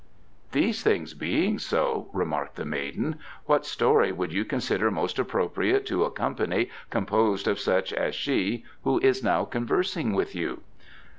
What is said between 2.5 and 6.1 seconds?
the maiden, "what story would you consider most appropriate to a